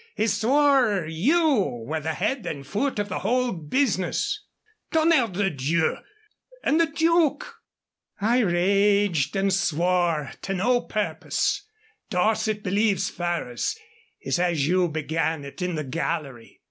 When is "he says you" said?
14.17-14.89